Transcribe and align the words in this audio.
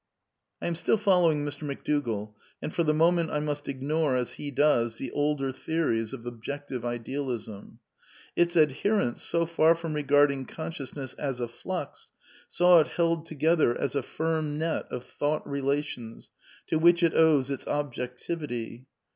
I 0.63 0.65
am 0.65 0.73
still 0.73 0.97
following 0.97 1.45
Mr. 1.45 1.61
McDougall, 1.61 2.33
and 2.59 2.73
for 2.73 2.81
the 2.83 2.91
moment 2.91 3.29
I 3.29 3.39
must 3.39 3.67
ignore, 3.69 4.15
as 4.15 4.31
he 4.33 4.49
does, 4.49 4.95
the 4.95 5.11
older 5.11 5.51
theories 5.51 6.11
of 6.11 6.25
Objective 6.25 6.83
Idealism. 6.83 7.77
Its 8.35 8.57
adherents, 8.57 9.21
so 9.21 9.45
far 9.45 9.75
from 9.75 9.93
regarding 9.93 10.47
conscious 10.47 10.95
ness 10.95 11.13
as 11.19 11.39
a 11.39 11.47
flux, 11.47 12.09
saw 12.49 12.79
it 12.79 12.87
held 12.87 13.27
together 13.27 13.75
in 13.75 13.89
a 13.93 14.01
firm 14.01 14.57
net 14.57 14.87
of" 14.89 15.03
thought 15.19 15.47
relations" 15.47 16.31
to 16.69 16.79
which 16.79 17.03
it 17.03 17.13
owes 17.13 17.51
its" 17.51 17.67
objectivity." 17.77 18.87